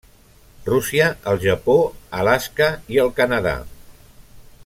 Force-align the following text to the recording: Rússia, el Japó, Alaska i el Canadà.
Rússia, 0.69 1.09
el 1.33 1.37
Japó, 1.43 1.75
Alaska 2.21 2.71
i 2.97 3.01
el 3.05 3.13
Canadà. 3.21 3.57